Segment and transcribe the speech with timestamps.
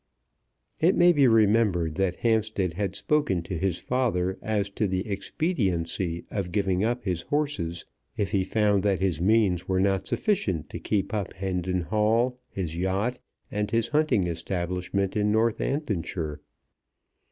[0.79, 6.25] It may be remembered that Hampstead had spoken to his father as to the expediency
[6.31, 7.85] of giving up his horses
[8.17, 12.75] if he found that his means were not sufficient to keep up Hendon Hall, his
[12.75, 13.19] yacht,
[13.51, 16.41] and his hunting establishment in Northamptonshire.